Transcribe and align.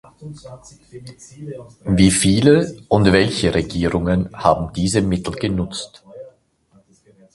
Wie 1.85 2.09
viele 2.09 2.75
und 2.87 3.11
welche 3.11 3.53
Regierungen 3.53 4.35
haben 4.35 4.73
diese 4.73 5.03
Mittel 5.03 5.35
genutzt? 5.35 6.03